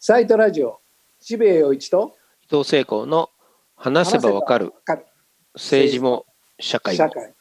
[0.00, 0.78] サイトラジオ、
[1.20, 2.14] 渋谷陽一と
[2.48, 3.30] 伊藤聖子の
[3.74, 4.72] 話せばわかる
[5.54, 6.24] 政治も
[6.60, 7.04] 社会も。
[7.10, 7.32] 今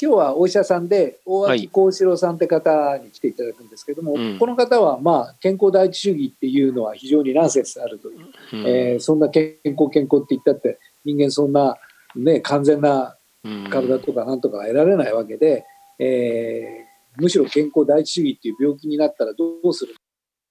[0.00, 4.38] 日はお医者さんで大脇幸四郎さんって方に来ていただくんですけども、うん。
[4.40, 8.66] この方はまあ健康第一主義っていうのは非常にナンセンスあるという、うん。
[8.66, 11.76] えーそんな健康健康って言ったって人間そんな
[12.16, 13.70] ね完全なうん。
[13.70, 15.64] 体とかなんとか得られないわけで、
[16.00, 19.94] えーむしろ健康第一主義っていう病気になったらどうする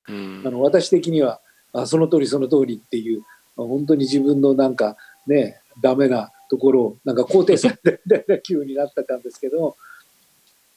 [0.07, 0.43] うん。
[0.45, 1.39] あの私的には
[1.73, 3.21] あその通りその通りっていう
[3.55, 9.75] まあ本当に自分のなんかねダメなところをなんか肯定されてみたいな気分になってたんですけど、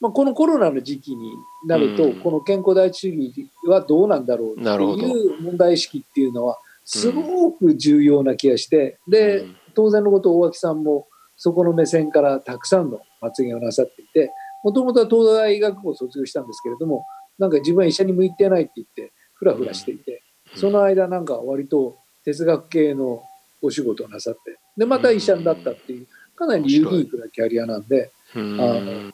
[0.01, 1.33] まあ、このコロナの時期に
[1.67, 2.21] なると、うん。
[2.21, 9.57] この健康第一主義はどうなんだろうっていう問題意識っていうのはすごく重要な気がして、でうん。
[9.75, 14.31] 当然のこと大脇さんもそこの目線からたくさんの発言をなさっていて
[14.63, 17.07] もともとは東大医学部を卒業したんですけれども
[17.39, 20.23] なんか自分は医者に向いてないって言ってフラフラしていて、
[20.55, 23.23] その間なんか割と哲学系の
[23.63, 29.13] お仕事をなさってでまた医者になったっていうかなりユニークなキャリアなんでうんあの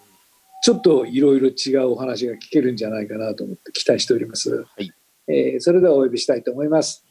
[0.64, 4.64] ちょっといろいろ違うお話が聞けるんじゃないかなと思って期待しております。
[4.78, 4.90] い。
[5.28, 7.04] えーそれではお呼びしたいと思います。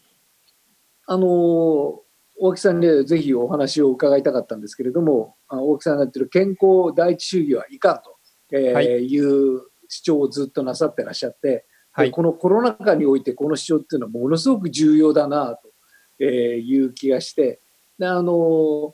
[1.07, 2.05] あのー
[2.37, 11.65] 大木さんにはぜひお話を伺いたかったんですけれども、あ大木さんがやってる健康第一主義はいかんと、いう主張をずっとなさってらっしゃって、
[11.97, 15.57] はいこのコロナ禍においてこの主張っていうのはものすごく重要だな
[16.19, 17.61] という気がして、
[17.97, 18.93] であの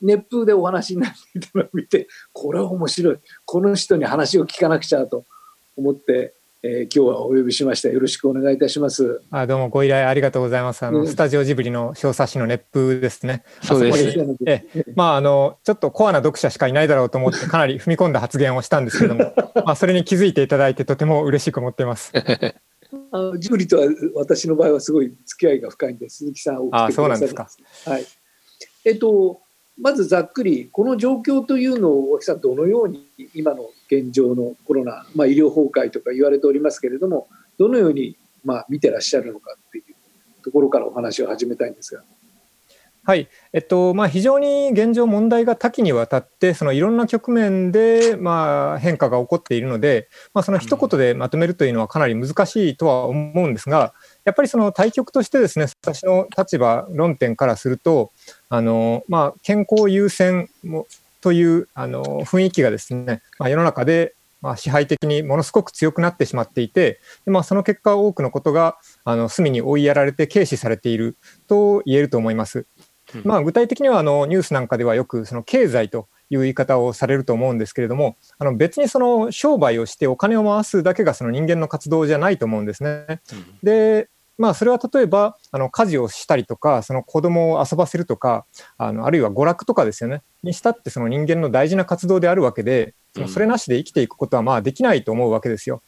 [0.00, 3.18] 熱風でお話になっていたのを見て、これは面白い。
[3.44, 5.26] この人に話を聞かなくちゃと
[5.76, 6.35] 思って、
[6.68, 7.88] えー今日はお呼びしました。
[7.90, 9.22] よろしくお願いいたします。
[9.30, 10.84] あどうもご依頼ありがとうございます。
[10.84, 13.44] あの、うんスタジオジブリの小冊子の熱風ですね。
[13.62, 19.32] そうであすえまああのちょっとコアな読者しかいないだろうと思ってかなり踏み込んだ発言をしたんですけども、
[19.64, 22.12] まあそれに気づいていただいてとても嬉しく思っています。
[23.12, 27.48] あのジブリとは私の場合はすごい付き合いが深いんで、鈴木さんをあそうなんですか。
[27.84, 28.04] はい。
[28.84, 29.40] えっと、
[29.78, 37.28] まずざっくり、この状況というのを、大木さん、どのように今の現状のコロナ、まあ、医療崩壊とか言われておりますけれども、
[37.58, 39.84] どのように、まあ、見てらっしゃるのかっていう
[40.42, 42.02] ところからお話を始めたいんですが。
[43.06, 53.94] はい、えっとまあ、非常に現状、問題が多岐にわたって、そのいろんな局面で、まあ、変化が起こっているので、まあ、その一言でまとめるというのはかなり難しいとは思うんですが、
[54.26, 58.10] やっぱりその対局としてですね、私の立場、論点からすると、
[58.48, 60.88] あのまあ、健康優先も
[61.20, 71.16] というあの雰囲気がですね、まあ、世の中で、まあ、支配的にものすごく強くなってしまっていて、でまあ、その結果、多くのことがあの隅に追いやられて軽視されている
[71.46, 72.66] と言えると思います。
[73.22, 83.20] まあ、具体的にはあのニュースなんかではよくその経済という言い方をされると思うんですけれどもあの別にその商売をしてお金を回すだけがその人間の活動じゃないと思うんですね。
[83.62, 84.08] で
[84.38, 88.44] まあ、それは例えばあの家事をしたりとかその子供を遊ばせるとか
[88.76, 90.22] あのあるいは娯楽とかですよね。
[90.42, 95.82] にしたってその人間の大事な活動であるわけでそのそれなしで生きていくことはまあできないと思うわけですよ。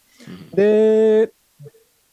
[0.55, 1.31] で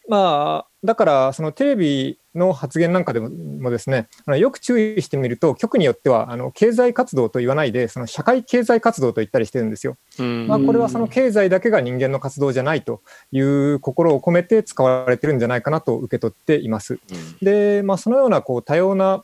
[0.08, 9.98] まあだからそのテレビの発言なんかでももですねあのよく注意してみると局によってはあの経済活動と言わないでその社会経済活動と言ったりしてるんですよ。
[10.20, 13.02] うんまあ、これはその経済だけが人間の活動じゃないと
[13.32, 17.00] いう心を込めて使われてるんじゃないかなと受け取っています。
[17.42, 19.24] で、まあ、そのようなこう多様な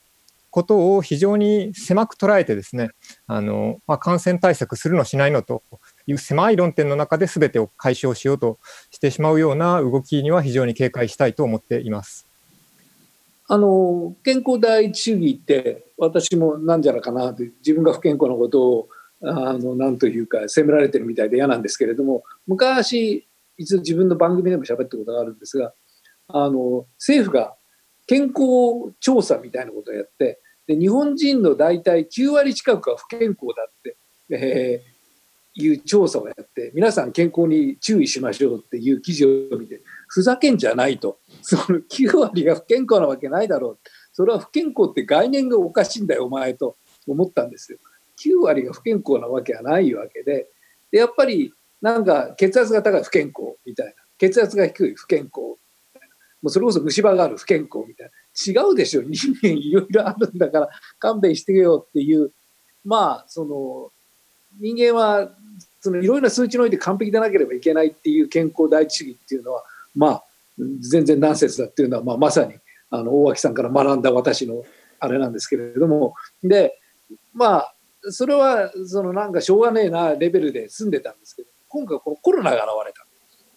[0.52, 2.92] ことを非常に狭く捉えてですね
[3.26, 5.64] あの、まあ、感染対策するのしないのと
[6.06, 8.60] いう狭い論点の中で全てを解消しようと
[8.92, 12.28] してしまうような動きには非常に警戒したいと思っています。
[13.54, 18.90] あの健康第一主義って私もなんじゃらかなって自分が不健康なことを
[19.22, 25.74] あのなんというか責められてるみたいで嫌なんですけれども昔一度自分の番組でも喋ったことがあるんですが
[26.30, 27.54] あの政府が
[28.08, 33.98] 健康調査みたいなことをやってで日本人の大体9割近くは不健康だって、
[34.30, 34.92] えー
[35.54, 41.20] いう調査をやって皆さん健康に注意しましょうっていう記事を見てふざけんじゃないと。
[41.42, 43.78] その9割が不健康なわけないだろう。
[44.14, 46.76] それは不健康って概念がおかしいんだよお前と。
[47.08, 47.78] 思ったんですよ。
[48.20, 50.48] 9割が不健康なわけはないわけで。
[50.92, 53.94] でやっぱりなんか血圧が高い不健康みたいな。
[54.18, 55.40] 血圧が低い不健康。
[55.40, 58.62] もうそれこそ虫歯がある不健康みたいな。
[58.64, 59.04] 違うでしょ。
[59.04, 62.32] 人間いろいろあるんだから勘弁してよっていう。
[62.86, 63.92] まあその
[64.60, 65.32] 人間は
[65.80, 69.64] そのいろいろな数値において完璧でなければいけないっていう健康第一主義っていうのは
[69.96, 70.24] まあ
[70.58, 72.56] 全然ナンセンスだっていうのは、まあ、まさに
[72.90, 74.64] あの大脇さんから学んだ私の
[75.00, 76.14] あれなんですけれども。
[76.44, 76.78] で
[77.34, 83.06] まあそれはそのなんかしょうがねえなレベルで済んでたんですけど今回このコロナが現れた。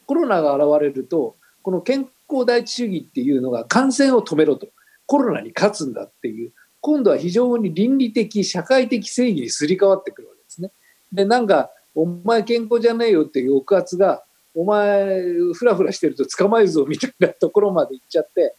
[0.07, 4.69] コロナが現れるとこの健康第一主義っていうのが感染を止めろと。
[5.07, 6.53] コロナに勝つんだっていう。
[6.81, 10.71] 今度は非常に倫理的社会的正義にすり替わってくるわけですね。
[11.13, 14.25] でなんかお前健康じゃねえよっていう抑圧が
[14.55, 15.23] お前
[15.55, 18.55] ふらふらしてると捕まえるぞみたいなところまで行っちゃって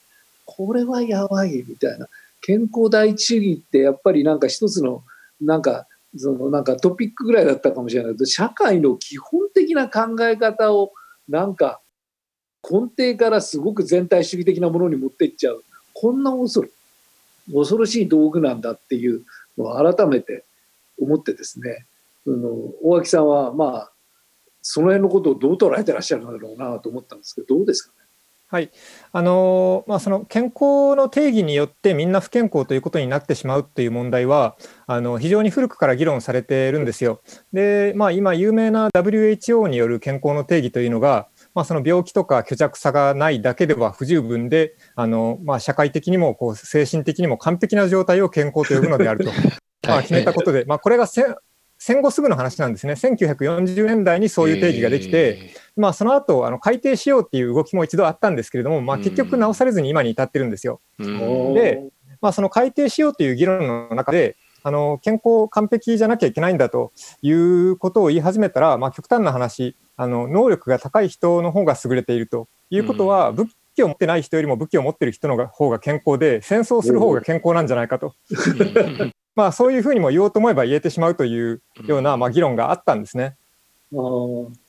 [0.45, 2.07] これはやばいみたいな。
[2.41, 5.03] 健康第一主義ってやっぱりなんか一つの
[5.41, 10.91] なんかそのなんかトピックぐらいだったかもしれないけど社会の基本的な考え方を
[11.27, 11.81] なんか
[12.69, 15.63] 根底からすごく全体主義的なものに持っていっちゃう。
[15.93, 16.69] こんな恐ろ
[17.53, 19.23] 恐ろしい道具なんだっていう
[19.57, 20.45] のを改めて
[20.99, 21.85] 思ってですね、
[22.27, 22.49] あの
[22.83, 23.91] 大脇さんはまあ
[24.67, 28.05] その辺のことをどう捉えてらっしゃるんだろうなと思ったんですけどどうですかね？
[28.47, 28.71] はい。
[29.11, 34.55] あのまあ、その健康の定義によってみんな不健康ということになってしまうという問題は
[34.87, 37.21] あの非常に古くから議論されているんですよ。
[37.53, 49.31] で、まあ、今有名な WHO による健康の定義というのが、まあ、その病気とか虚弱さがないだけでは不十分であの、まあ、社会的にもこう精神的にも完璧な状態を健康と呼ぶのであると、
[49.87, 51.07] まあ、決めたことで、まあ、これが
[51.77, 60.81] 戦後すぐの話なんですね、1940年代にそういう定義ができて、えー、まあ、その後あの改定しようっていう動きも一度あったんですけれども、まあ、結局直されずに今に至ってるんですよ。
[60.97, 61.83] で、
[62.21, 66.91] まあ、その改定しようという議論の中で、あの健康完璧じゃなきゃいけないんだと
[67.21, 78.13] いうことを言い始めたら、まあ、極端な話あの、能力が高い人の方が優れているということは、武器を持ってない人よりも武器を持ってる人の方が健康で、戦争する方が健康なんじゃないかと。
[79.35, 83.35] まあ、そういうふうにも言おうと思えば言えてしまうというような、まあ、議論があったんですね。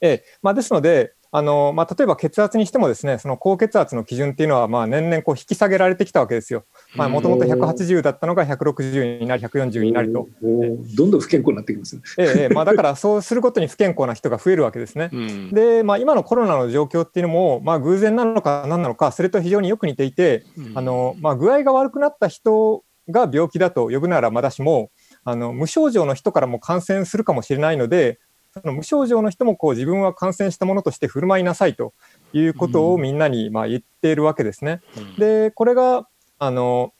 [0.00, 0.24] ええ。
[0.42, 6.64] まあ、ですので、あのまあ、例えば血圧にしてもですねその高血圧の基準っていうのはまあ年々こう引き下げられてきたわけですよ。
[6.96, 10.28] もともと180だったのが160になり140になりと。
[10.40, 15.10] どんどん不健康になってきます、ね、ええまあ、だから そうすることに不健康な人が増えるわけですね。
[15.52, 24.90] で、まあ、今のコロナの状況っていうのも、まあ、偶然なのか何なのかそれと非常によく似ていて、あのまあ、具合が悪くなった人が病気だと呼ぶならまだしも
[25.24, 28.18] あの無症状の人からも感染するかもしれないので
[28.52, 31.92] その無症状の人もこう自分は感染したものとして振る舞いなさいと
[32.32, 34.80] いうことをみんなにまあ言っているわけですね。
[34.96, 36.08] うん、でこれが
[36.38, 36.92] あの、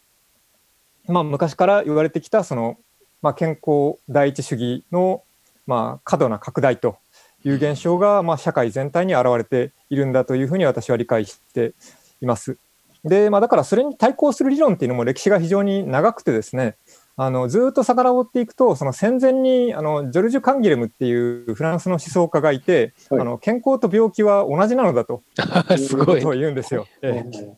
[1.07, 2.79] まあ、昔から言われてきたその、
[3.23, 5.23] まあ、健康第一主義の、
[5.67, 6.99] まあ、過度な拡大と
[7.45, 11.75] いう現象が、まあ、社会全体に現れているんだというふうに私は理解して
[12.21, 12.59] います。
[13.07, 16.77] でまあ、だからそれに対抗する理論っていうのも歴史が非常に長くてですね
[17.17, 25.23] あのずっと遡っていくとその戦前にあのジョルジュ・カンギレムっていうフランスの思想家がいて、はい、あの健康と病気は同じなのだと
[25.79, 26.21] すごい。
[26.21, 26.87] と言うんですよ。
[27.01, 27.57] ええ、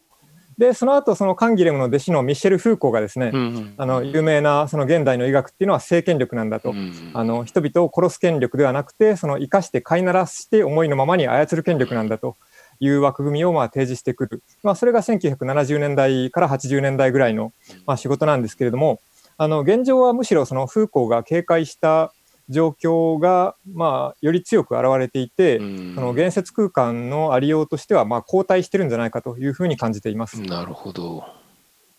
[0.59, 12.37] でその後そのカンギレムの弟子のミシェル・フーコーがですね、うんうん、あの有名なその現代の医学っていうのは性権力なんだと、うんうん、あの人々を殺す権力ではなくてその生かして飼いならして思いのままに操る権力なんだと。
[12.81, 17.53] いう枠組みをまあ提示してくる、まあ、それが1970年代から80年代ぐらいの
[17.87, 19.01] まあ仕事なんですけれども、
[19.37, 22.13] あの現状はむしろそのフーコーが警戒した
[22.49, 30.41] 状況が、まあ、より強く現れていて、その言説空間のありようとしては、まあ、後退してるんじゃないかというふうに感じています。
[30.41, 31.25] なるほど。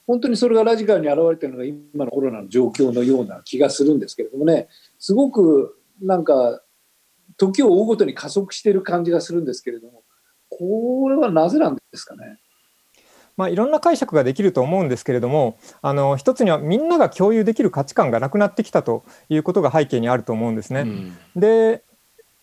[0.07, 4.67] 本当にそれがラジカルに現れてるのが今のコロナの状況のような気がするんですけれどもね、
[4.97, 6.61] すごくなんか、
[7.37, 10.03] 時を追うごとに加速している感じがするんですけれども、
[10.49, 12.37] これはなぜなんですかね？
[13.37, 20.81] まあ、いろんな解釈ができると思うんですけれどもあの一つにはみんなが共有できる価値観がなくなってきたということが背景にあると思うんですね。
[20.81, 21.83] うん、で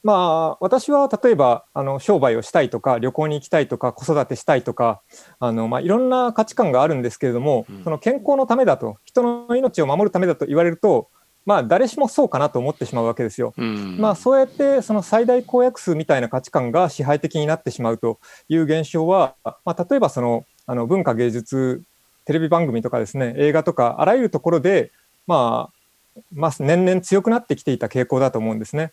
[0.02, 5.02] まあ、私は例えばあの商売をしたいとか旅行に行きたいとか子育てしたいとか
[5.40, 11.08] あの、まあ、いろんな価値観があるんですけれども、うん、その健康のためだと人の命を守るためだと言われると、
[11.46, 13.54] まあ、誰しもそうかなと思ってしまうわけですよ。
[13.56, 21.84] うん、まあ、そうやってその最大公約数みたいな価値観が支配的になってしまうという現象は、まあ、例えばそのあの文化芸術
[22.24, 24.90] テレビ番組とかですね映画とかあらゆるところで、
[25.28, 28.92] まあ、まあ年々強くなってきていた傾向だと思うんですね。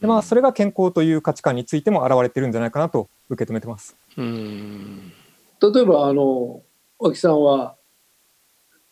[0.00, 3.96] でまあ、それが健康という価値観についても現れてるんじゃないかなと受け止めてます。
[4.16, 5.12] うん
[5.60, 6.62] 例えばあの
[6.98, 7.74] 脇さんは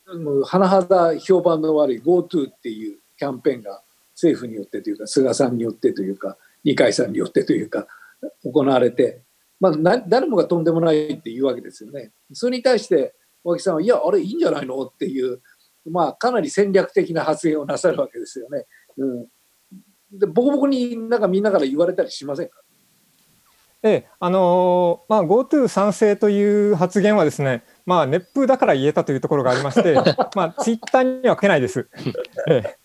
[0.06, 3.82] 甚だ評判の悪い GoTo っていうキャンペーンが
[4.14, 7.86] 政府によってというか菅さんによってというか二階さんによってというか
[8.44, 9.22] 行われて
[9.58, 12.12] まあ、な誰もがとんでもないっていうわけですよね。
[12.34, 15.40] それに対して大木さんは、いや、あれいいんじゃないのっていう、
[15.90, 18.66] まあ、かなり戦略的な発言をなさるわけですよね。
[18.98, 19.26] うん、
[20.12, 22.60] でボコボコになんかみんなから言われたりしませんか？
[23.82, 29.94] ええあのー、まあ、GoTo 賛成という発言はですね、まあ、熱風だから言えたというところがありまして、
[30.34, 31.88] まあ、ツイッターには書けないです。
[32.50, 32.76] え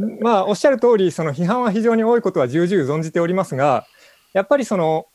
[0.00, 3.86] え、まあ、おっしゃる通り、そり、批判は非常に多いことは重々存じておりますが、
[4.32, 5.06] やっぱりその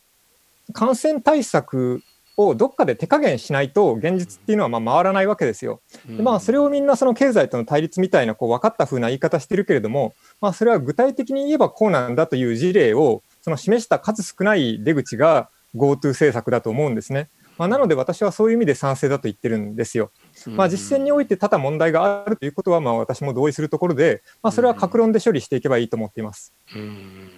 [0.71, 2.01] 感染対策
[2.37, 5.81] をどっかで手加減しないと現実っていうのはまあ回らないわけですよ。
[6.07, 17.29] でまあそれをみんなその経済との対立みたいなこう分かった風な言い方してるけれども、まあ、それは具体的に言えばこうなんだという事例をその示した数少ない出口が GoTo 政策だと思うんですね。
[17.57, 20.11] まあ、なので私はそういう意味で賛成だと言ってるんですよ。
[20.47, 26.53] まあ、実践において多々問題があるということはまあ私も同意するところで、まあ、それは格論で処理していけばいいと思っています。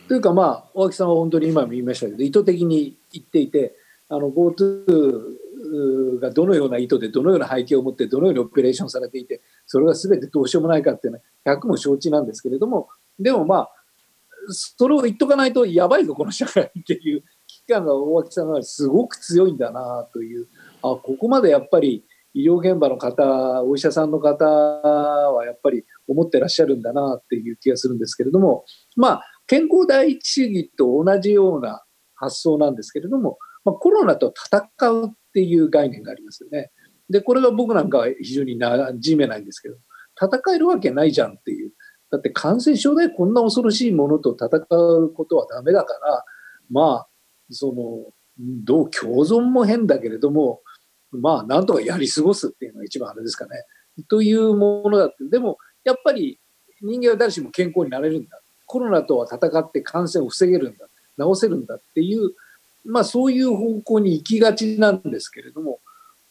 [0.08, 3.76] というかまあ大木さんは本当に今も言いましたけど意図的に言っていて
[4.10, 11.20] あの GoTo がどのような意図でどのような背景を持ってどのようにオペレーションされていてそれが全てどうしようもないかっていうの
[11.52, 12.88] は100も承知なんですけれども
[13.20, 13.72] でもまあ
[14.50, 17.26] それを言っとかないとやばいぞこの社会っていう危
[17.66, 20.48] 機感が大脇さんがすごく強いんだなという
[20.82, 31.84] あここまでやっぱり医療現場の方お医者さんの方はやっぱり思ってらっしゃるんだなっていう気がするんですけれどもまあ健康第一主義と同じような
[32.16, 36.72] 発想なんですけれども、まあ、コロナと戦うっていう概念がありますよね。
[37.10, 39.76] でこれが僕なんかは非常に馴染めないんですけど
[40.20, 41.72] 戦えるわけないじゃんっていう
[42.12, 46.24] だって感染症でこんな恐ろしいものと戦うことはダメだから、
[46.72, 47.08] まあ、
[47.50, 50.62] その、どう共存も変だけれども、
[51.12, 53.52] まあ、なんとかやり過ごすっていうのが一番あれですかね。
[54.10, 55.24] というものだって。
[55.30, 56.40] でも、やっぱり
[56.82, 58.42] 人間は誰しも健康になれるんだ。
[58.66, 60.88] コロナとは戦って感染を防げるんだ。
[61.18, 62.32] 治せるんだっていう、
[62.84, 65.80] まあそういう方向に行きがちなんですけれども、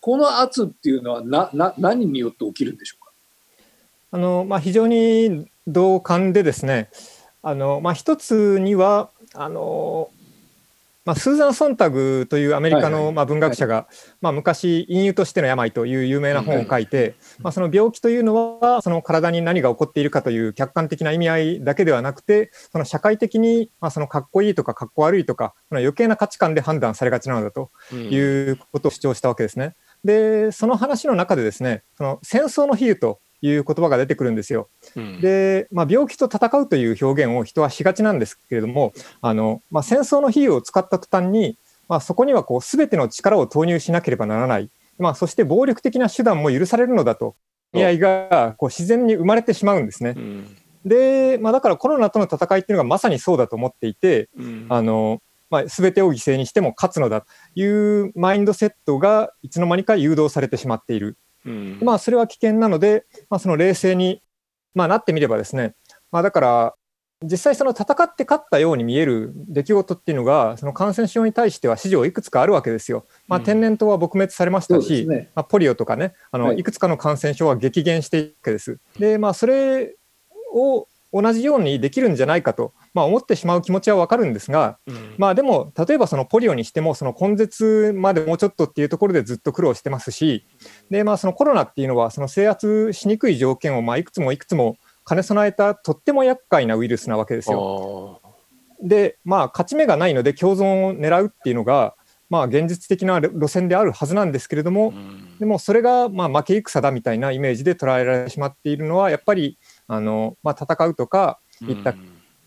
[0.01, 3.13] この圧っていうのはな、な、何によって起きるんでしょうか？
[4.11, 6.91] あの、まあ非常に同感でですね、
[7.43, 10.11] あのまあ、一つにはあの、
[11.05, 13.89] まあ、スーザン・ソンタグというアメリカの、まあ、文学者が、
[14.23, 29.77] まあ、昔「隠喩としての病」という有名な本を書いて、まあ、その病気というのはその体に何が起こっているかという客観的な意味合いだけではなくてその社会的に、まあ、そのかっこいいとかかっこ悪いとかその余計な価値観で判断されがちなのだということを主張したわけですね。
[30.05, 34.69] でその話の中でですねその戦争の比喩という言葉が出てくるんですよ。
[34.97, 41.59] うん、で、まあ、病気と戦うという表現を人はしがちなんですけれども、あのまあ、戦争の比喩を使った途端に、
[41.89, 47.35] まあ、そこにはこう全ての力を投入しなければならない、まあ、そして暴力的な手段も許されるのだと
[47.75, 50.15] 意味合いがこう自然に生まれてしまうんですね。
[50.17, 55.21] うん、で、まあ、だからコロナとの戦いっていうのがまさにそうだと思っていて、うん、あの
[55.51, 61.17] まあ、全てを犠牲にしても勝つのだというマインドセットがいつの間にか誘導されてしまっている。
[61.45, 64.23] うん、まあそれは危険なので、まあ、その冷静に、
[64.75, 65.75] まあ、なってみればですね、
[66.11, 66.75] まあ、だから
[67.23, 73.07] 実際その戦って勝ったように見える出来事っていうのがその感染症に対しては史上いくつかあるわけですよ。
[73.29, 78.79] まあ、天然痘は撲滅されましたし、うんね、まあ、ポリオとかねあの、はい、いくつかの感染症は激減していくわけです。
[78.99, 79.97] でまあそれ
[80.53, 90.47] を同じようにできるんじゃないかとまあ、思ってしまう気持ちはわかるんですが、うん、まあでも例えばそのポリオにしてもその根絶までもうちょっとっていうところでずっと苦労してますし
[90.91, 98.21] で、まあ、そのコロナっていうのはその制圧しにくい条件をまあいくつもいくつも兼ね備えたとっても厄介なウイルスなわけですよ。
[98.81, 101.97] でまあ勝ち目がないので共存を狙うっていうのが
[102.31, 111.95] まあ現実的な路線であるはずなんですけれども、うん、でもそれがまあ負け戦だみたいなイメージで捉えられてしまっているのはやっぱりあの、まあ、戦うとかいった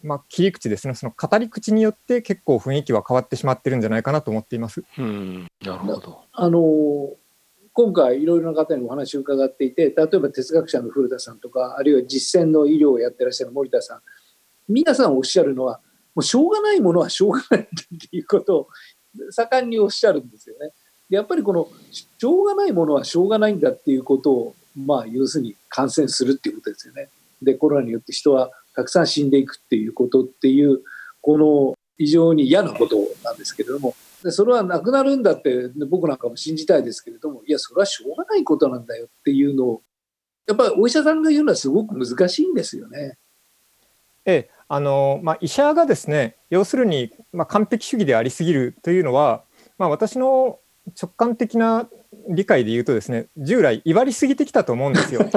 [0.04, 4.84] まあ、切り口ですね、その語り口によって結構雰囲気は変わってしまってるんじゃないかなと思っています。
[4.98, 6.22] うん、なるほど。
[6.32, 7.14] あの
[7.74, 14.02] 今回いろいろな方にお話を伺っていて、例えば哲学者の古田さんとか、あるいは実践の医療をやってらっしゃる森田さん、
[14.68, 15.80] 皆さんおっしゃるのは、
[16.16, 17.66] もうしょうがないものはしょうがないっ
[18.10, 18.68] ていうことを
[19.30, 20.72] 盛んにおっしゃるんですよね。
[21.10, 27.10] やっぱりこのしょうがないものはしょうがないんだっていうことを、まあ、要するに感染するっていうことですよね。
[27.42, 30.82] で、コロナによって人はたくさん死んでいくっていうことっていう、
[31.20, 39.82] この非常に嫌なことなんですけれども、でそれはなくなるんだって僕なんかも信じたいですけれども、いや、それはしょうがないことなんだよっていうのを、
[40.46, 43.18] やっぱりお医者さんが言うのはすごく難しいんですよね。
[44.26, 49.44] ええ、あのまあ、医者がですね、要するに、まあ、完璧主義でありすぎるというのは、
[49.80, 50.60] まあ、私の
[51.00, 51.88] 直感的な
[52.30, 55.28] 理解で言うとですね従来威張りすぎてきたと思うんですよ。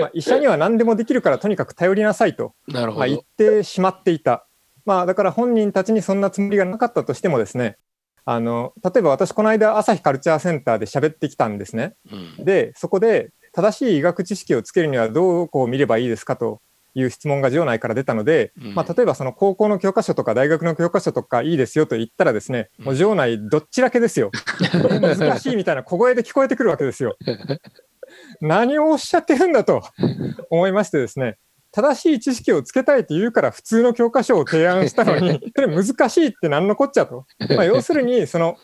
[0.00, 4.46] まあ、医者には何でもできるからとにかく頼りなさいと、まあ、言ってしまっていた。
[4.84, 7.76] まあ、だから本人たちにそんなつもりがなかったとしてもですね
[8.24, 11.94] あの例えば私この間朝日カルチャーセンターで喋ってきたんですね。
[12.38, 16.60] うん、でそこで正しい医学知識をつけるにはどこを見ればいいですかと
[16.98, 24.30] いう質問が場内から出たので、うん、まあ、例えばその高校の教科書とか大学の教科書とかいいですよと言ったらですね、もう場内どっちだけですよ。
[25.00, 27.16] 難しいみたいな小声で聞こえてくるわけですよ。
[28.40, 29.82] 何をおっしゃってるんだと
[30.50, 31.36] 思いましてですね、
[31.70, 37.26] 正しい知識をつけたいと言うから普通の教科書を提案したのに、 それ難しいって何のこっちゃと。
[37.54, 38.56] まあ、要するに、その、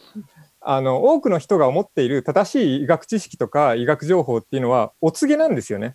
[0.66, 5.94] あの多くの人が思っている正しい医学知識とか医学情報っていうのはお告げなんですよね。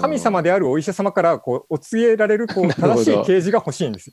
[0.00, 4.12] 神様であるお医者様からこうお告げられるこう 正しい啓示が欲しいんです。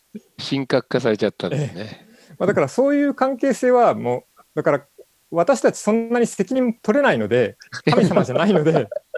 [0.49, 2.07] 神格化されちゃったんですね。
[2.37, 4.85] まあ、だからそういう関係性はもうだから
[5.31, 7.57] 私たちそんなに責任取れないので
[7.89, 8.73] 神様じゃないので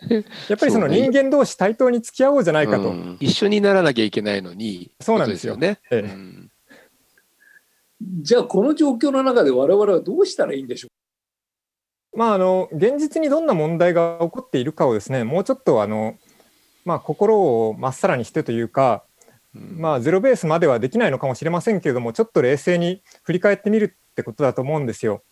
[0.47, 5.79] やっぱりその人間同士対等に付き合おうじゃないかと、うん、一緒にならなきゃいけないのにそうなんですよね。
[5.89, 5.99] ええ。
[6.01, 6.51] うん。
[8.21, 10.89] じゃあこの状況の中で我々はどうしたらいいんでしょ
[12.13, 12.17] う？
[12.17, 16.15] まああの現実にどんな問題が起こっているかをですねもうちょっとあの、
[16.85, 19.03] まあ、心をまっさらにしてというか、
[19.53, 25.23] まあ、ゼロベースまではできないのかもしれませんけれどもちょっと冷静に振り返ってみるってことだと思うんですよ。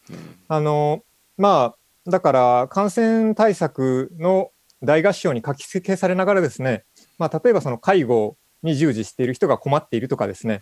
[0.47, 1.03] あの
[1.37, 4.51] まあだから感染対策の
[4.83, 6.83] 大合唱に書き消されながらですね、
[7.19, 10.61] まあ、例えばその介護に従事している人が困っているとかですね、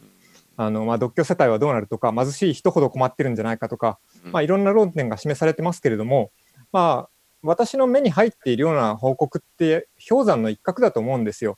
[0.57, 6.31] あのまあ、独居世帯はどうなるとか貧しい人ほど困ってるんじゃないかとか、まあ、いろんな論点が示されてますけれども、
[6.73, 7.09] まあ、
[7.41, 11.57] 私の目に入っているような報告って氷山の一角だと思うんですよ。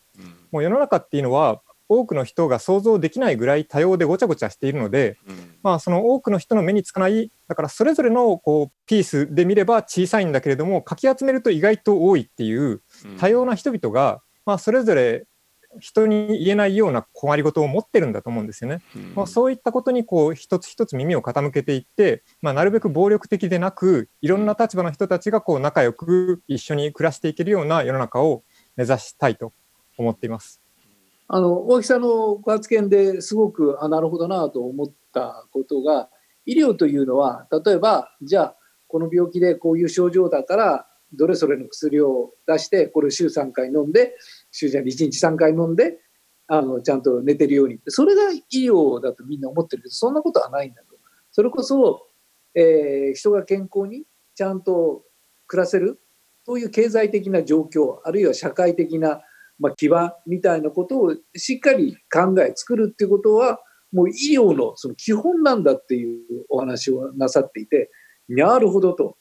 [0.52, 1.62] もう世の中っていうのは
[1.94, 5.18] 多くの人が想像できないぐらい多様でごちゃごちゃしているので、
[5.62, 12.82] まあ、その多くの人の目につかないだからそれぞれのこうピースで見れば小さいんだけれどもかき集めると意外と多いっていう
[13.20, 15.26] 多様な人々が、まあ、それぞれ
[15.80, 18.82] 人に言えないような困りごとを持ってるんだと思うんですよね。
[19.16, 28.44] まあ、そういったことにこう一つ一つ耳を傾けていって、まあ、なるべく暴力的でなくいろんな立場の人たちがこう仲良く一緒に暮らしていけるような世の中を
[28.76, 29.54] 目指したいと
[29.98, 30.62] 思っています。
[31.28, 36.10] あの大木さんのご発言ですごくあなるほどなと思ったことが
[36.46, 38.56] 医療というのは例えばじゃあ
[38.88, 44.18] この病気でこういう症状だからどれぞれの薬を出してこれを週3回飲んで
[44.52, 46.00] 週じゃ1日3回飲んで
[46.48, 47.80] あのちゃんと寝てるように。
[47.88, 50.98] それが医療だとみんな思ってるけどそんなことはないんだと。
[51.32, 52.08] それこそ、
[52.54, 54.04] えー、人が健康に
[54.36, 55.04] ちゃんと
[55.48, 56.00] 暮らせる
[56.46, 59.22] そういう経済的な状況あるいは社会的な、
[59.60, 63.60] まあ、基盤みたいなことをしっかり考え作るっていうことは
[63.94, 67.92] もう医療のその基本なんだっていうお話をなさっていて
[68.28, 69.18] なるほどと。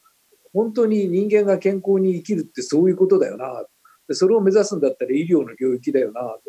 [0.53, 3.65] 本当に人間が健康に生きるってそういうことだよな。
[4.11, 6.41] でそれを目指すんだったら医療の領域だよなと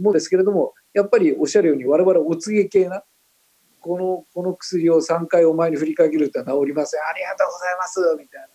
[0.00, 3.04] 思うんですけれどもやっぱりおっしゃるように我々お告げ系な
[3.80, 8.50] このこの薬を3回お前に振りかけると治りませんありがとうございますみたいなっ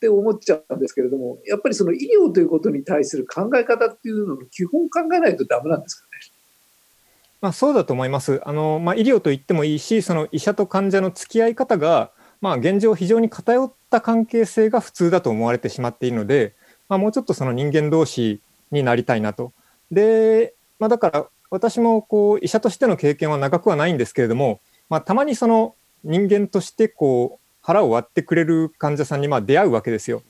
[0.00, 6.10] て思っちゃうんですけれどもやっぱりその医療ということに対する考え方っていうのの基本考えないとダメなんですかね。
[7.40, 8.40] まあ、そうだと思います。
[8.44, 12.10] あのまあ、医療と言ってもいいし、その医者と患者の付き合い方が、
[12.42, 16.54] まあ、現状、非常に偏った関係性が普通だと思われてしまっているので、
[16.90, 18.40] まあ、もうちょっとその人間同士
[18.72, 19.52] になりたいなと。
[19.92, 30.22] で、まあ、だから私もこう医者としての経験は長くはないんですけれども、まあ、たまにその人間としてこう腹を割ってくれる患者さんにまあ出会うわけですよ。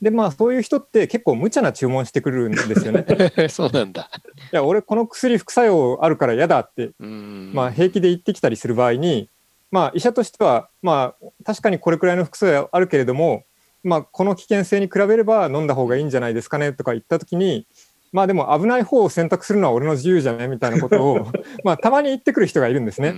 [0.00, 3.04] でまあそういう人って結構無茶な注文してくるんですよね。
[3.48, 4.10] そうなんだ。
[4.52, 9.28] いや俺この薬副作用あるから嫌だって、まあ、平気で言ってきたりする場合に、
[9.70, 13.44] まあ、医者としてはまあ確かにこれくらいの副作用あるけれども
[13.86, 17.68] まあ、この危険性に比べれば飲んだ方がいいんじゃないですかねとか言った時に
[18.12, 21.30] まあでも危ない方を選択するのは俺の自由じゃねみたいなことを
[21.64, 23.14] まあたまに言ってくる人がいるんですね。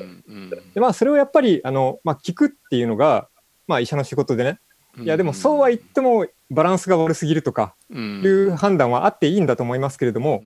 [0.74, 3.28] でまあそれをやっぱりあの、まあ、聞くっていうのが、
[3.66, 4.61] まあ、医者の仕事でね
[5.00, 10.42] いやでもそうは言ってもバランスが悪すぎるとかいう判断はあっていいんだと思いますけれども、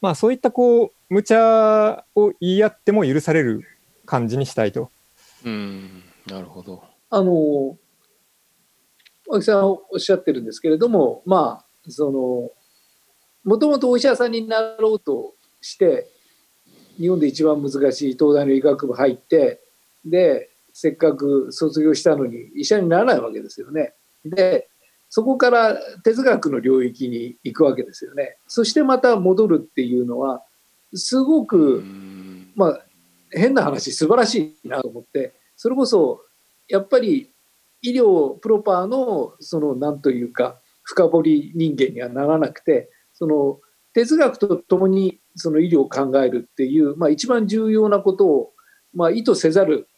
[0.00, 3.62] まあそういったこう無茶を言い合っても許される
[4.04, 4.90] 感じにしたいと。
[5.44, 6.84] うんなるほど。
[7.10, 7.78] あの
[9.28, 12.50] 青木さんおっしゃってるんですけれどもまあその
[13.44, 16.08] もともとお医者さんになろうとして
[16.98, 19.60] 日本で一番難しい東大の医学部入って
[20.04, 23.94] でせっかく卒業したのに医者にならないわけですよね。
[24.24, 24.68] で
[25.08, 28.36] そこから哲学の領域に行くわけですよね。
[28.46, 30.42] そしてまた戻るっていうのは
[30.94, 31.82] すごく
[32.54, 32.80] まあ
[33.30, 36.22] 変な話素晴らしいなと思ってそれこそ
[36.68, 37.30] やっぱり
[37.86, 43.60] 医療プロパーのその何というか深掘り人間にはならなくてその
[43.92, 48.52] 哲学とともにその医療を考えるっていう、まあ、一番重要なことを、
[48.92, 49.88] まあ、意図せざる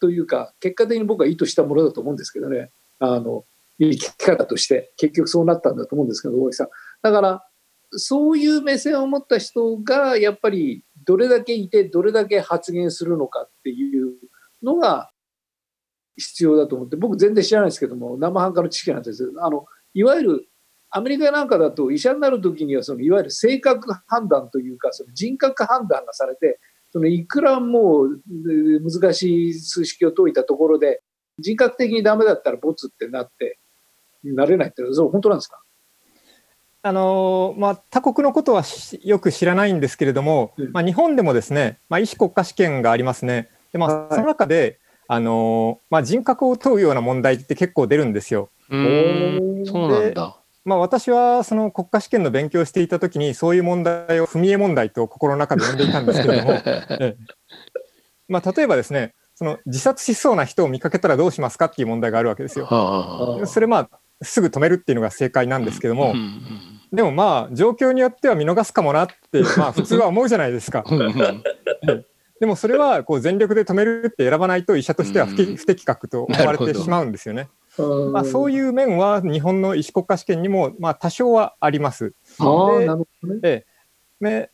[0.00, 2.70] というか結果的に僕は意図したものだと思うんですけどね。
[3.00, 3.44] あの
[3.80, 6.68] 生き方として結局そうなったんだと思うんですけど大木さん。
[7.02, 7.48] だから
[7.90, 14.12] そういう目線を持った人がやっぱりどれだけいてどれだけ発言するのかっていう
[14.62, 15.10] のが
[16.16, 19.32] 必要だと思って僕全然知らないですけども生半可の知識なんです。
[19.40, 20.48] あのいわゆる
[20.90, 26.60] アメリカなんかだと医者になる時にはそのいわゆる性格判断というかその人格判断がされて
[26.92, 28.20] そのいくらもう
[28.80, 31.02] 難しい数式を解いたところで
[31.40, 33.58] 人格的にダメだったらボツってなって、
[34.22, 35.60] なれないって、そう本当なんですか？
[36.86, 38.62] あのまあ、他国のことは
[39.02, 43.48] よく知らないんですけれども、うん、まあ、日本でもですね、まあ、医師国家試験がありますね。
[43.72, 48.50] でまあ、はい、その中で、あのまあ、人格を問うような問題って結構出るんですよ。
[48.70, 50.36] そうなんだ。
[50.64, 56.52] まあ、私はその国家試験の勉強をしていた時にそういう問題を踏み絵問題と心の中で呼んでいたんですけれども、
[57.00, 57.16] え
[58.28, 62.66] まあ、例えばですねその自殺しそうな人を見かけたらどうしますかっていう問題があるわけですよ。
[63.46, 66.14] それまあすぐ止めるっていうのが正解なんですけども、
[66.92, 70.84] でもまあ状況によっては見逃すかもなってまあ普通は思うじゃないですか。
[72.44, 77.48] でもそれはこう全力で止めるって選ばないと医者としては不適格と思われてしまうんですよね。
[78.12, 82.12] まあ、そういう面は日本の医師国家試験にもまあ多少はあります。
[82.38, 82.44] あ
[82.84, 83.64] なるほどね。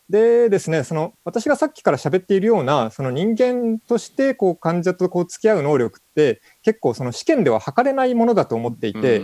[0.08, 9.20] でですねその私がさっきから喋っているようなその人間としてこう患者とこう付き合う能力って結構その試験では測れないものだと思っていて、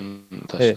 [0.58, 0.76] え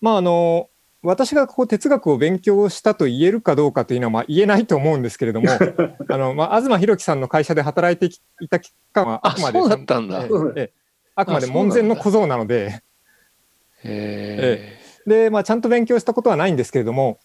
[0.00, 0.70] まああの
[1.02, 5.48] 私がこう哲学を勉強したと言えるかどうかというのはまあ言えないと思うんですけれども
[6.08, 9.58] あの、まあ、東博樹さんの会社で働いていた期間はあくまで
[11.14, 12.82] あくまで門前の小僧なので。
[13.84, 17.18] えで、まあ、ちゃんと勉強したことはないんですけれども、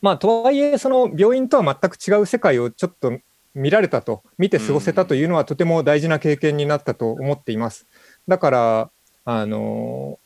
[0.00, 3.18] まあ、とはいえ、その病院とは全く違う世界をちょっと
[3.54, 7.86] 見られたと、見て過ごせたというのは、とても大事な経験になったと思っています。
[8.28, 8.90] だから、
[9.24, 10.18] あの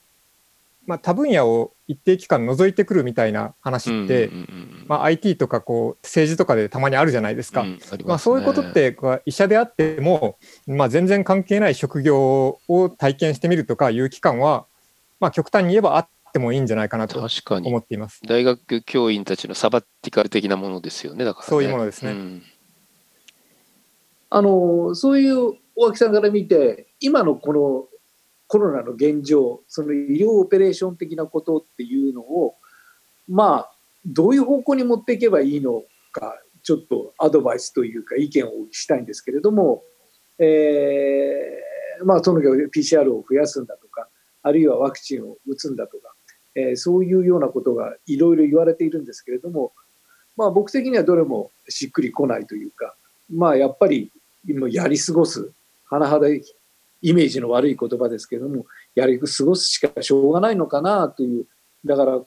[0.86, 4.30] まあ、多分野を一定期間除いてくるみたいな話って、
[4.86, 7.62] まあ、IT とかこう政治とかでたまにあるじゃないですか。
[7.62, 14.66] うんすね、まあ、そういうことって医者であっても、まあ、全然関係ない職業を体験してみるとかいう期間は、
[15.20, 18.20] まあ、極端に言えばあってもいいんじゃないかなと思っています。
[18.26, 22.42] 大学教員たちのサバティカル的なものですよねだから、ね、そういうものですね、うん、
[24.30, 27.93] あのそういう大脇さんから見て今のこの
[28.54, 32.54] コロナの現状その医療オペレーション的なことっていうのを
[33.28, 33.70] まあ
[34.06, 39.82] どういう方向に持っていけばいいのかちょっとアドバイスというか意見をしたいんですけれども、
[40.38, 44.06] えー、まあとにかく PCR を増やすんだとか
[44.44, 46.14] あるいはワクチンを打つんだとか
[46.56, 49.72] えー、そういうようなことがいろいろ言われているんですけれども、
[50.36, 52.94] まあ、僕的にはどれもしっくりこないというか、
[53.32, 54.12] まあ、やっぱり
[54.46, 55.50] 今やり過ごす
[55.90, 56.28] 甚だ
[57.04, 61.46] イメージの悪い言葉ですけどもやり過ごすしかしょうがないのかなという。
[61.84, 62.20] だから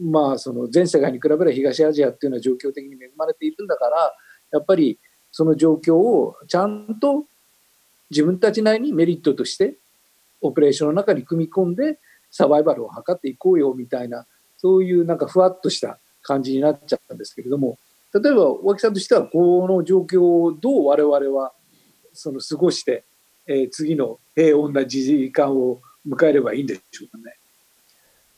[0.00, 4.14] まあその全世界に比べれば東アジアっていうのは状況的に恵まれているんだから
[4.50, 4.98] やっぱり
[5.30, 7.24] その状況をちゃんと
[8.10, 9.74] 自分たちなりにメリットとして
[10.42, 11.98] オペレーションの中に組み込んで
[12.30, 14.26] サバイバルを図っていこうよみたいな、
[14.56, 17.78] そういうなんかふわっとした感じになっちゃったんですけれども、
[18.12, 21.52] 例えば大木さんとしては、この状況をどう我々は
[22.12, 23.04] その過ごして、
[23.46, 27.36] えー、次の平穏な時間を迎えればいいんでしょうかね。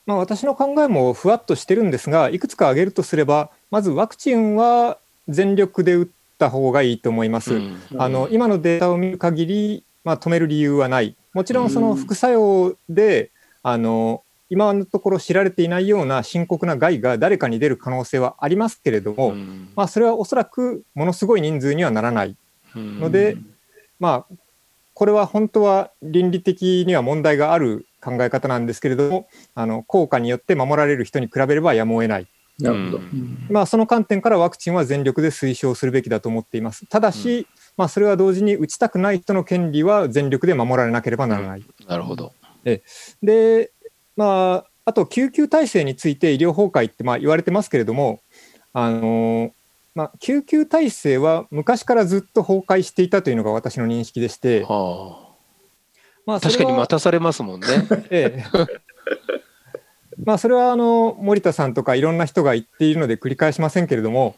[0.06, 7.54] まあ、私の考えもふわっとしてるんですが、いくつか挙げるとすれば、まずワクチンは全力で打った方がいいと思います。
[7.54, 11.16] うん、あの今のデータを見る限り、まあ、止める理由はない。
[11.32, 13.30] もちろんその副作用で、
[13.62, 22.36] あの今のところ知られていないような深刻な害が誰かに出る可能性はありますけれども、うん、まあ、それはおそらくものすごい人数にはならない
[22.74, 23.54] ので、うん、
[23.98, 24.34] まあ、
[24.94, 32.26] これは本当は倫理的には問題がある考え方なんですけれどもあの効果によって守られる人に比べればやむを得ない。
[32.58, 33.00] なるほど、
[33.50, 36.86] まあ、その観点からワクチンは全力で推奨するべきだと思っています。
[36.86, 41.64] ただし、うん、まあ、それは同時に打ちたくない人の権利は全力で守られなければならない。
[41.88, 42.32] なるほど。
[43.22, 43.72] で、
[44.16, 48.20] まあ、あと救急体制について医療崩壊ってまあ言われてますけれども、
[48.72, 49.50] あの
[49.94, 55.34] まあ、救急体制は昔からずっと崩壊していたというのが私の認識でして、はあ、
[56.26, 57.66] まあ、確かに待たされますもんね。
[58.10, 58.44] ええ
[60.24, 64.36] まあ、それはあの森田さんとかいろんな人が言っているので繰り返しませんけれども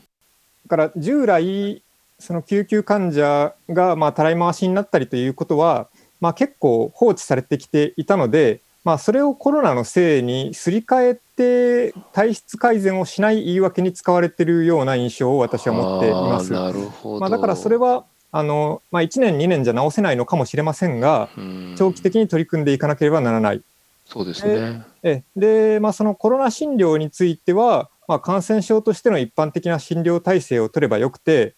[0.66, 1.82] だから従来
[2.18, 5.88] その救急患者がまあたらい回しになったりということは
[6.20, 16.52] まあ、結構放置されてきていたので、まあ、それをコロナのせいにすり替えて体質改善をしない言い訳に使われているような印象を私は持っています。
[16.52, 21.28] まあ、だからそれはあの、まあ、1年2年じゃ直せないのかもしれませんが
[21.76, 23.62] 長期的に取り組んでいかなければならない。
[24.06, 31.54] そうですねえで、まあ、そのコロナ診療については、まあ、感染症としての一般的な診療体制を取ればよくて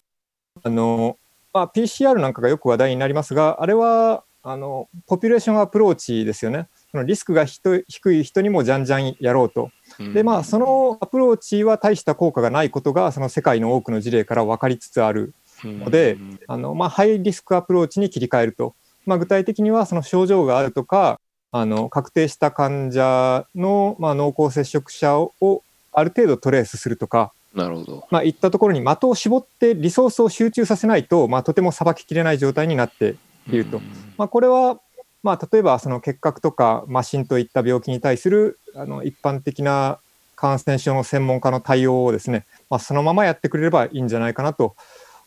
[0.63, 1.17] あの、
[1.53, 6.67] まあ、PCR なんかがよく話題になりますがあれはあの population approach ですよね。
[6.91, 9.71] そのリスクが低い人にもじゃんじゃんやろうと。
[10.13, 18.75] でまあそのアプローチは大した効果がないことがその世界の多くの事例から分かりつつあるので、あのまあ、ハイリスクアプローチに切り替えると。
[19.05, 21.19] まあ、具体的にはその症状があるとか
[21.51, 33.15] あの確定した患者の、まあ、濃厚接触者をある程度トレースするとかなるほど、まあ、いったところに的を絞ってリソースを集中させないと、まあ、とてもさばききれない状態になって
[33.47, 33.81] いると。
[34.17, 34.79] まあ、これは
[35.21, 39.99] まあ、例えばその結核とか麻疹といった病気に対するあの一般的な
[40.35, 44.75] 感染症の専門家の対応をですね、まあ、そのままやってくれればいいんじゃないかなと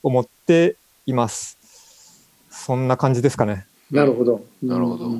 [0.02, 1.58] 思っています。
[2.50, 3.66] そんな感じですかね。
[3.90, 4.42] なるほど。
[4.62, 5.10] なるほど。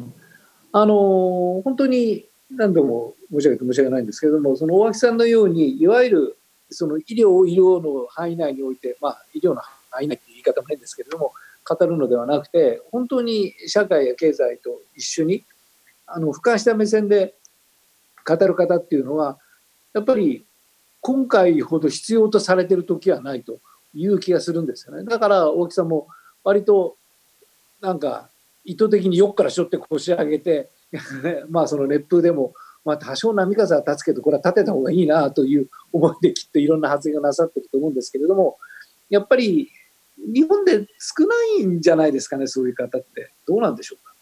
[0.72, 2.24] あの本当に
[2.56, 6.37] 何度も申し上げて申し訳ないんですけれども、その大脇さんのようにいわゆる
[6.70, 11.32] その医療医療の範囲内において、まあ医療の範囲内って言い方も変ですけれども、
[11.64, 15.44] 語るのではなくて本当に社会や経済と一緒に
[16.07, 17.35] あの俯瞰した目線で
[18.27, 19.38] 語る方っていうのは
[19.94, 20.44] やっぱり
[21.01, 23.59] 今回ほど必要とされてる時はないと
[23.94, 25.05] いう気がするんですよね。
[25.05, 26.07] だから大木さんも
[26.44, 26.96] 割と
[27.81, 28.29] なんか
[28.64, 30.70] 意図的に横からしょって腰上げて
[31.51, 38.59] まあその熱風でもまあ多少波風は立つけどこれは立てた方がいいなという思いできっといろんな発言をなさってると思うんですけれども
[39.11, 39.70] やっぱり
[40.26, 43.32] 日本で少ないんじゃないですかね、そういう方って。
[43.46, 44.12] どうなんでしょうか？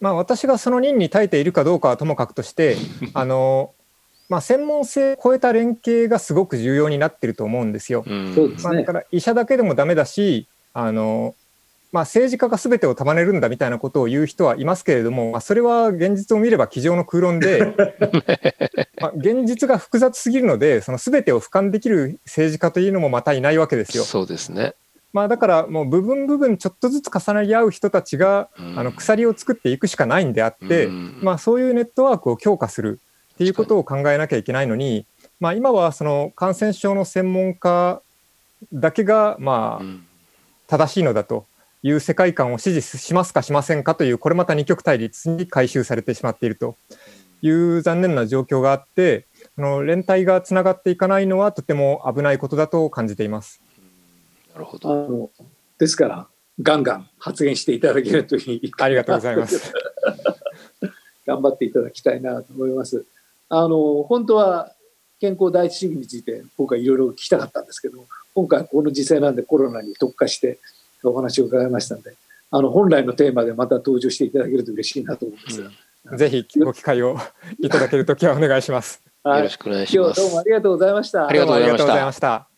[0.00, 2.76] まあ、私がその任に耐えているかどうかはともかくとして、
[3.14, 3.72] あの
[4.28, 8.04] まあ、専門性を超えた連携がすごく重要になってると思うんですよ。
[8.34, 11.34] そうですね、まあ、だから医者だけでもダメだし、あの
[11.92, 17.74] まあ、政治家が全てを束ねるんだみたいなことを言う人はいますけれども、まあ、それは現実を見れば机上の空論で
[19.00, 24.02] まあ現実が複雑すぎるのでその全てを俯瞰できる政治家というのもまたいないわけですよ。
[24.02, 24.74] そうですね
[25.16, 30.88] まあ、だからもう部分部分ちょっとずつ重なり合う人たちが、あの鎖を作っていくしかないんであって、
[31.22, 33.00] まあ、そういうネットワークを強化する
[33.32, 35.06] っていうことを考えなきゃいけないのに、
[35.40, 38.02] まあ、今はその感染症の専門家
[38.74, 39.84] だけがまあ
[40.66, 41.46] 正しいのだと
[41.82, 46.76] いう世界観を支持しますかしませんかというこれまた二極対立に回収されてしまっていると
[47.40, 49.24] いう残念な状況があって
[49.54, 53.62] その連帯がつながっていかないのはとても危ないことだと感じています。
[54.56, 54.90] なるほど。
[54.90, 55.30] あの
[55.78, 56.26] ですから、
[56.62, 59.72] ガンガン発言していただけるといい ありがとうございます。
[61.26, 63.04] 頑張っていただきたいなと思います。
[63.50, 64.72] あの、本当は
[65.20, 70.58] 健康第一主義について僕はいろいろ聞きたかったんですけど、今回この時勢なんでコロナに特化して
[71.02, 72.14] お話を伺いましたので、
[72.50, 75.70] あの本来のテーマでまた登場していただけると嬉しいなと思うんですが、
[76.12, 77.18] うん、ぜひご機会を
[77.58, 79.02] いただけるときはお願いします。
[79.24, 80.20] よろしくお願いします。
[80.20, 81.26] 今日どうもありがとうございました。
[81.26, 82.55] ありがとうございました。